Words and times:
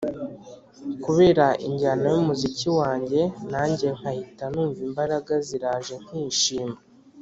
kubera 1.03 1.45
injyana 1.67 2.05
y’umuziki 2.15 2.67
wange, 2.79 3.21
nange 3.51 3.87
nkahita 3.97 4.45
numva 4.53 4.79
imbaraga 4.87 5.33
ziraje 5.47 5.95
nkishima”. 6.03 6.77